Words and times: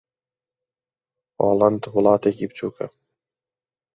ھۆلەند 1.41 1.81
وڵاتێکی 1.93 2.47
بچووکە. 2.49 2.87